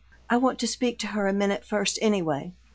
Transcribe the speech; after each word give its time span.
"I 0.31 0.37
want 0.37 0.57
to 0.57 0.67
speak 0.67 0.97
to 1.01 1.07
her 1.13 1.27
a 1.27 1.31
minute 1.31 1.63
first, 1.63 1.99
anyway." 2.01 2.53